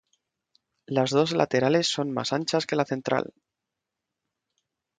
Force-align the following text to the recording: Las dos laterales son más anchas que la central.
Las 0.87 1.11
dos 1.11 1.31
laterales 1.31 1.85
son 1.85 2.11
más 2.11 2.33
anchas 2.33 2.65
que 2.65 2.75
la 2.75 2.85
central. 2.85 3.35